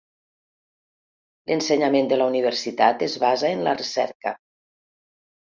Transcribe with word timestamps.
L'ensenyament 1.51 2.09
de 2.13 2.17
la 2.21 2.27
universitat 2.33 3.05
es 3.09 3.19
basa 3.25 3.53
en 3.59 3.63
la 3.69 3.77
recerca. 3.83 4.35